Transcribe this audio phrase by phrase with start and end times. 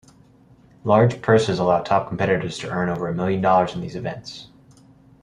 [0.83, 4.47] Large purses allow top competitors to earn over a million dollars in these events.